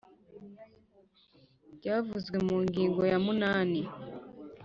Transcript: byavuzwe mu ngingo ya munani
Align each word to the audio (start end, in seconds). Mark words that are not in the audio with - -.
byavuzwe 1.77 2.37
mu 2.47 2.57
ngingo 2.65 3.01
ya 3.11 3.17
munani 3.25 3.81